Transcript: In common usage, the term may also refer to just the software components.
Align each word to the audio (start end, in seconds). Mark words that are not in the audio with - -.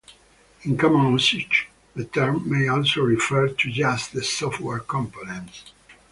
In 0.63 0.79
common 0.79 1.11
usage, 1.11 1.67
the 1.95 2.05
term 2.05 2.49
may 2.49 2.67
also 2.67 3.01
refer 3.01 3.49
to 3.49 3.69
just 3.71 4.13
the 4.13 4.23
software 4.23 4.79
components. 4.79 5.73